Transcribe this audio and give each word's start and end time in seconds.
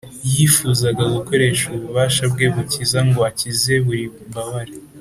Yifuzaga 0.35 1.03
gukoresha 1.15 1.63
ububasha 1.75 2.23
Bwe 2.31 2.45
bukiza 2.53 2.99
ngo 3.07 3.19
akize 3.29 3.73
buri 3.85 4.05
mbabare. 4.29 4.73